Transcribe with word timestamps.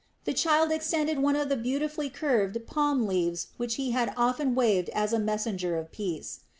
The 0.25 0.33
child 0.33 0.71
extended 0.71 1.19
one 1.19 1.35
of 1.35 1.47
the 1.47 1.55
beautifully 1.55 2.09
curved 2.09 2.57
palm 2.65 3.05
leaves 3.05 3.49
which 3.57 3.75
he 3.75 3.91
had 3.91 4.11
often 4.17 4.55
waved 4.55 4.89
as 4.95 5.13
a 5.13 5.19
messenger 5.19 5.77
of 5.77 5.91
peace. 5.91 6.39